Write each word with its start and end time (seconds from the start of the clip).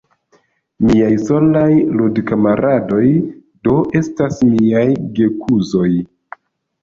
Miaj 0.85 1.09
solaj 1.23 1.73
ludkamaradoj, 1.99 3.03
do, 3.67 3.75
estas 3.99 4.41
miaj 4.55 4.87
gekuzoj. 5.19 5.91